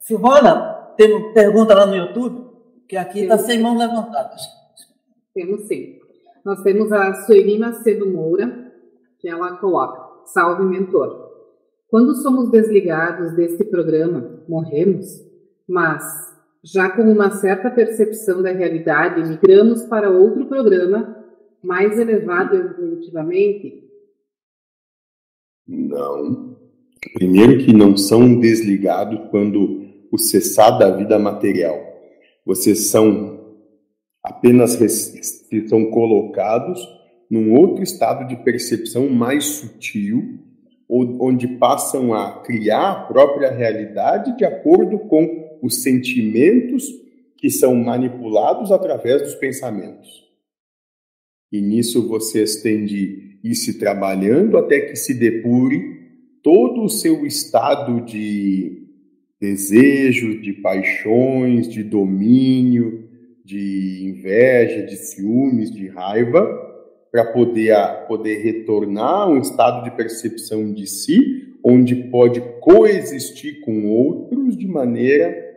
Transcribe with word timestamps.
Silvana, 0.00 0.94
tem 0.96 1.32
pergunta 1.32 1.74
lá 1.74 1.86
no 1.86 1.94
YouTube, 1.94 2.50
que 2.88 2.96
aqui 2.96 3.20
está 3.20 3.38
sem 3.38 3.60
mãos 3.60 3.78
levantadas. 3.78 4.40
Temos 5.32 5.66
sim. 5.68 5.98
Nós 6.44 6.62
temos 6.62 6.90
a 6.90 7.14
Sueli 7.24 7.58
Macedo 7.58 8.10
Moura, 8.10 8.72
que 9.18 9.28
ela 9.28 9.56
coloca, 9.56 10.24
salve 10.26 10.64
mentor. 10.64 11.30
Quando 11.88 12.14
somos 12.16 12.50
desligados 12.50 13.34
deste 13.34 13.64
programa, 13.64 14.42
morremos, 14.48 15.06
mas 15.68 16.02
já 16.62 16.88
com 16.90 17.02
uma 17.02 17.30
certa 17.30 17.70
percepção 17.70 18.42
da 18.42 18.50
realidade, 18.50 19.28
migramos 19.28 19.82
para 19.84 20.10
outro 20.10 20.46
programa 20.46 21.16
mais 21.62 21.98
elevado 21.98 22.56
evolutivamente? 22.56 23.84
Não. 25.66 26.56
Primeiro 27.14 27.64
que 27.64 27.72
não 27.72 27.96
são 27.96 28.38
desligados 28.40 29.28
quando 29.30 29.89
o 30.10 30.18
cessar 30.18 30.78
da 30.78 30.90
vida 30.90 31.18
material. 31.18 31.78
Vocês 32.44 32.86
são 32.86 33.38
apenas 34.22 34.76
são 35.68 35.90
colocados 35.90 36.86
num 37.30 37.54
outro 37.54 37.82
estado 37.82 38.26
de 38.26 38.36
percepção 38.42 39.08
mais 39.08 39.44
sutil, 39.44 40.40
onde 40.88 41.46
passam 41.46 42.12
a 42.12 42.42
criar 42.42 42.90
a 42.90 43.04
própria 43.04 43.50
realidade 43.50 44.36
de 44.36 44.44
acordo 44.44 44.98
com 44.98 45.58
os 45.62 45.82
sentimentos 45.82 46.84
que 47.36 47.48
são 47.48 47.74
manipulados 47.76 48.72
através 48.72 49.22
dos 49.22 49.34
pensamentos. 49.36 50.08
E 51.52 51.60
nisso 51.60 52.08
vocês 52.08 52.56
têm 52.62 52.84
de 52.84 53.38
ir 53.42 53.54
se 53.54 53.78
trabalhando 53.78 54.58
até 54.58 54.80
que 54.80 54.96
se 54.96 55.14
depure 55.14 56.00
todo 56.42 56.82
o 56.82 56.88
seu 56.88 57.24
estado 57.24 58.00
de 58.00 58.79
desejo, 59.40 60.40
de 60.40 60.52
paixões, 60.52 61.68
de 61.68 61.82
domínio, 61.82 63.08
de 63.44 64.04
inveja, 64.04 64.82
de 64.84 64.96
ciúmes, 64.96 65.70
de 65.70 65.88
raiva, 65.88 66.46
para 67.10 67.24
poder, 67.32 67.74
poder 68.06 68.42
retornar 68.42 69.22
a 69.22 69.28
um 69.28 69.40
estado 69.40 69.82
de 69.82 69.96
percepção 69.96 70.72
de 70.72 70.86
si, 70.86 71.56
onde 71.64 71.94
pode 71.94 72.40
coexistir 72.60 73.60
com 73.62 73.86
outros 73.88 74.56
de 74.56 74.68
maneira 74.68 75.48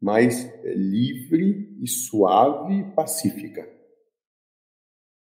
mais 0.00 0.44
é, 0.64 0.74
livre 0.74 1.76
e 1.80 1.88
suave 1.88 2.80
e 2.80 2.84
pacífica. 2.94 3.66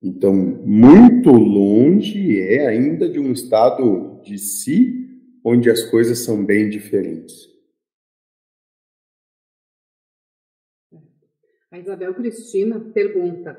Então, 0.02 0.34
muito 0.34 1.32
longe 1.32 2.40
é 2.40 2.68
ainda 2.68 3.10
de 3.10 3.20
um 3.20 3.32
estado 3.32 4.22
de 4.24 4.38
si 4.38 5.08
onde 5.44 5.70
as 5.70 5.84
coisas 5.84 6.20
são 6.20 6.46
bem 6.46 6.70
diferentes. 6.70 7.49
A 11.72 11.78
Isabel 11.78 12.16
Cristina 12.16 12.80
pergunta 12.80 13.52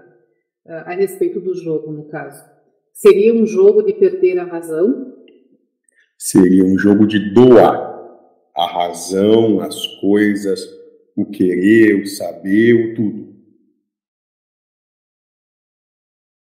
uh, 0.67 0.73
a 0.73 0.95
respeito 0.95 1.41
do 1.41 1.55
jogo, 1.55 1.93
no 1.93 2.09
caso. 2.09 2.45
Seria 2.93 3.33
um 3.33 3.47
jogo 3.47 3.83
de 3.83 3.93
perder 3.93 4.39
a 4.41 4.45
razão? 4.45 5.17
Seria 6.19 6.65
um 6.65 6.77
jogo 6.77 7.07
de 7.07 7.33
doar 7.33 7.89
a 8.55 8.67
razão, 8.67 9.61
as 9.61 9.87
coisas, 10.01 10.61
o 11.17 11.25
querer, 11.25 12.03
o 12.03 12.07
saber, 12.07 12.75
o 12.75 12.95
tudo. 12.97 13.31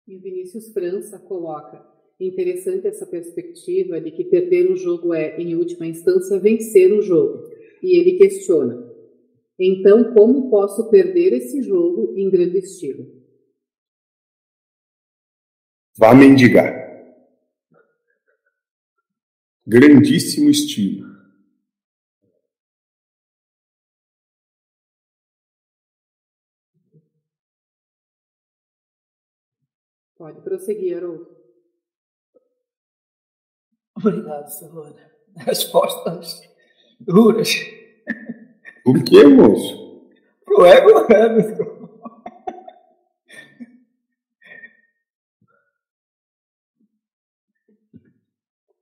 E 0.06 0.17
o 0.17 0.20
Vinícius 0.20 0.72
França 0.72 1.19
coloca: 1.19 1.84
interessante 2.20 2.87
essa 2.87 3.05
perspectiva 3.05 4.00
de 4.00 4.12
que 4.12 4.25
perder 4.25 4.70
o 4.70 4.77
jogo 4.77 5.12
é, 5.12 5.37
em 5.41 5.56
última 5.56 5.87
instância, 5.87 6.39
vencer 6.39 6.93
o 6.93 7.03
jogo. 7.03 7.50
E 7.83 7.98
ele 7.98 8.17
questiona: 8.17 8.88
então, 9.59 10.14
como 10.14 10.51
posso 10.51 10.89
perder 10.89 11.33
esse 11.33 11.62
jogo 11.62 12.14
em 12.17 12.31
grande 12.31 12.59
estilo? 12.59 13.06
Vá 15.97 16.15
mendigar. 16.15 16.87
Grandíssimo 19.66 20.49
estilo. 20.49 21.09
Pode 30.16 30.41
prosseguir, 30.43 30.97
Haroldo. 30.97 31.37
Obrigado, 33.97 34.49
Silvana. 34.49 35.12
Respostas 35.37 36.41
duras. 37.00 37.78
Por 38.88 39.04
que, 39.04 39.22
moço? 39.22 40.09
Pro 40.47 40.65
ego, 40.65 40.91
é, 41.12 41.28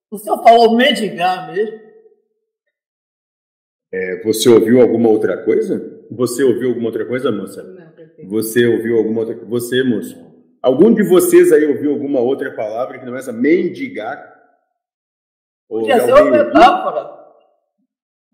O 0.09 0.17
senhor 0.17 0.45
falou 0.45 0.77
mendigar 0.77 1.53
mesmo? 1.53 1.81
É, 3.91 4.23
você 4.23 4.49
ouviu 4.49 4.81
alguma 4.81 5.09
outra 5.09 5.45
coisa? 5.45 6.07
Você 6.13 6.45
ouviu 6.45 6.69
alguma 6.69 6.87
outra 6.87 7.05
coisa, 7.05 7.33
moça? 7.33 7.65
Não, 7.65 7.91
perfeito. 7.91 8.31
Você 8.31 8.65
ouviu 8.65 8.99
alguma 8.99 9.23
outra 9.23 9.35
coisa? 9.35 9.51
Você, 9.51 9.83
moço? 9.83 10.17
Algum 10.63 10.95
de 10.95 11.03
vocês 11.03 11.51
aí 11.51 11.67
ouviu 11.67 11.91
alguma 11.91 12.21
outra 12.21 12.55
palavra 12.55 13.01
que 13.01 13.05
não 13.05 13.17
é 13.17 13.19
essa 13.19 13.33
mendigar? 13.33 14.25
Podia 15.69 16.01
ser 16.01 16.13
uma 16.13 16.31
metáfora. 16.31 17.27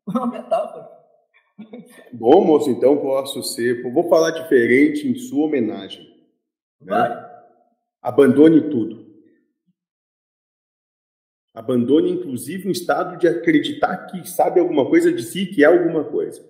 Uma 0.07 0.27
metáfora. 0.27 1.02
Bom, 2.13 2.45
moço, 2.45 2.71
então 2.71 2.97
posso 2.99 3.43
ser. 3.43 3.83
Vou 3.83 4.09
falar 4.09 4.31
diferente 4.31 5.07
em 5.09 5.15
sua 5.15 5.47
homenagem. 5.47 6.13
Né? 6.81 7.31
Abandone 8.01 8.71
tudo. 8.71 9.03
Abandone, 11.55 12.11
inclusive, 12.11 12.67
um 12.67 12.73
estado 12.73 13.19
de 13.19 13.29
acreditar 13.29 14.07
que 14.07 14.29
sabe 14.29 14.59
alguma 14.59 14.89
coisa 14.89 15.13
de 15.13 15.23
si, 15.23 15.47
que 15.47 15.63
é 15.63 15.67
alguma 15.67 16.05
coisa. 16.05 16.43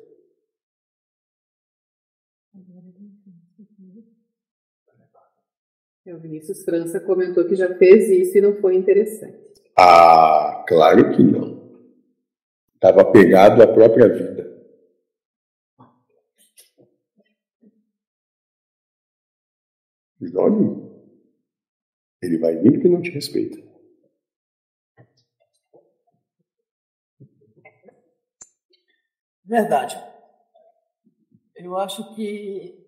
O 6.04 6.18
Vinícius 6.18 6.64
França 6.64 7.00
comentou 7.00 7.44
que 7.46 7.54
já 7.54 7.74
fez 7.76 8.10
isso 8.10 8.36
e 8.36 8.40
não 8.40 8.56
foi 8.56 8.74
interessante. 8.74 9.38
Ah, 9.76 10.64
claro 10.66 11.12
que 11.12 11.22
não. 11.22 11.62
Estava 12.74 13.04
pegado 13.04 13.62
à 13.62 13.66
própria 13.66 14.08
vida. 14.08 14.51
Olha, 20.34 20.92
ele 22.22 22.38
vai 22.38 22.56
vir 22.56 22.72
porque 22.72 22.88
não 22.88 23.02
te 23.02 23.10
respeita. 23.10 23.58
Verdade. 29.44 29.96
Eu 31.56 31.76
acho 31.76 32.14
que 32.14 32.86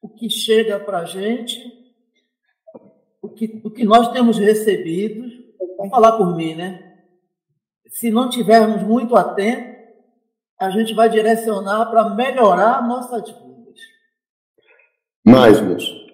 o 0.00 0.08
que 0.08 0.28
chega 0.28 0.78
para 0.78 1.00
a 1.00 1.04
gente 1.04 1.78
o 3.22 3.28
que, 3.28 3.60
o 3.64 3.70
que 3.70 3.84
nós 3.84 4.12
temos 4.12 4.38
recebido, 4.38 5.28
vou 5.76 5.88
falar 5.90 6.12
por 6.16 6.36
mim, 6.36 6.54
né? 6.54 7.04
Se 7.88 8.10
não 8.10 8.28
tivermos 8.28 8.82
muito 8.82 9.16
atentos, 9.16 9.76
a 10.58 10.70
gente 10.70 10.94
vai 10.94 11.08
direcionar 11.08 11.86
para 11.86 12.10
melhorar 12.10 12.86
nossas 12.86 13.28
vidas. 13.30 13.80
Mas, 15.24 15.60
moço, 15.60 16.07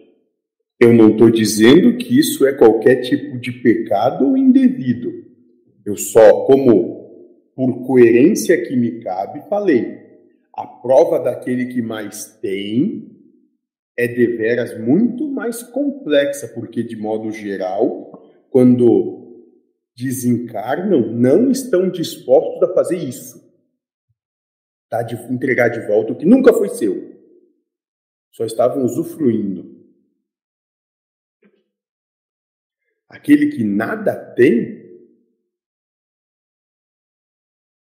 eu 0.85 0.93
não 0.93 1.13
estou 1.13 1.31
dizendo 1.31 1.97
que 1.97 2.19
isso 2.19 2.47
é 2.47 2.53
qualquer 2.53 2.97
tipo 2.97 3.39
de 3.39 3.53
pecado 3.53 4.29
ou 4.29 4.37
indevido. 4.37 5.25
Eu 5.85 5.97
só, 5.97 6.45
como 6.45 7.05
por 7.55 7.87
coerência 7.87 8.61
que 8.67 8.77
me 8.77 9.01
cabe, 9.01 9.49
falei. 9.49 10.03
A 10.53 10.67
prova 10.67 11.19
daquele 11.19 11.67
que 11.67 11.81
mais 11.81 12.39
tem 12.41 13.11
é 13.97 14.07
deveras 14.07 14.79
muito 14.79 15.27
mais 15.29 15.63
complexa, 15.63 16.49
porque, 16.49 16.83
de 16.83 16.97
modo 16.97 17.31
geral, 17.31 18.23
quando 18.51 19.47
desencarnam, 19.97 21.13
não 21.13 21.51
estão 21.51 21.89
dispostos 21.89 22.63
a 22.63 22.75
fazer 22.75 22.99
isso. 22.99 23.43
Tá? 24.91 25.03
De 25.03 25.15
entregar 25.33 25.69
de 25.69 25.87
volta 25.87 26.13
o 26.13 26.17
que 26.17 26.27
nunca 26.27 26.53
foi 26.53 26.69
seu. 26.69 27.15
Só 28.33 28.45
estavam 28.45 28.85
usufruindo. 28.85 29.74
Aquele 33.15 33.47
que 33.47 33.63
nada 33.63 34.13
tem, 34.35 34.83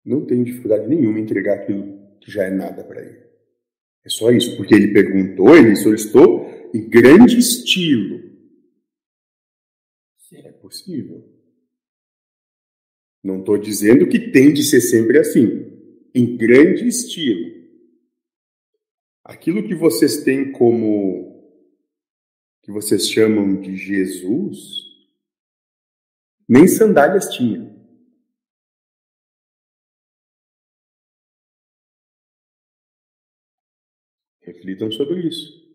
não 0.04 0.24
tem 0.24 0.44
dificuldade 0.44 0.86
nenhuma 0.86 1.18
em 1.18 1.22
entregar 1.22 1.54
aquilo 1.54 1.98
que 2.20 2.30
já 2.30 2.44
é 2.44 2.50
nada 2.50 2.84
para 2.84 3.02
ele. 3.02 3.18
É 4.04 4.08
só 4.08 4.30
isso, 4.30 4.56
porque 4.56 4.72
ele 4.72 4.92
perguntou, 4.92 5.56
ele 5.56 5.74
solicitou 5.74 6.46
em 6.72 6.88
grande 6.88 7.36
estilo. 7.36 8.30
Sim. 10.18 10.38
É 10.38 10.52
possível. 10.52 11.28
Não 13.20 13.40
estou 13.40 13.58
dizendo 13.58 14.08
que 14.08 14.30
tem 14.30 14.52
de 14.52 14.62
ser 14.62 14.80
sempre 14.80 15.18
assim. 15.18 15.66
em 16.14 16.36
grande 16.36 16.86
estilo. 16.86 17.58
Aquilo 19.24 19.66
que 19.66 19.74
vocês 19.74 20.22
têm 20.22 20.52
como 20.52 21.36
que 22.62 22.70
vocês 22.70 23.08
chamam 23.10 23.60
de 23.60 23.76
Jesus, 23.76 24.87
nem 26.48 26.66
sandálias 26.66 27.28
tinha. 27.28 27.76
Reflitam 34.40 34.90
sobre 34.90 35.28
isso. 35.28 35.67